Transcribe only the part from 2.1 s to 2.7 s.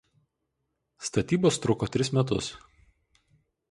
metus.